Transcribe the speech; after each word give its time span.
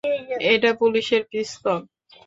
এটা 0.51 0.71
পুলিশের 0.79 1.21
পিস্তল। 1.31 1.79